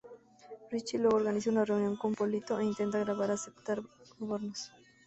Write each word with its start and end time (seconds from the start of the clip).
Richie 0.71 0.97
luego 0.97 1.17
organiza 1.17 1.51
una 1.51 1.63
reunión 1.63 1.95
con 1.95 2.15
Polito 2.15 2.57
e 2.59 2.65
intenta 2.65 2.97
grabar 3.03 3.29
aceptar 3.29 3.83
sobornos. 4.17 4.71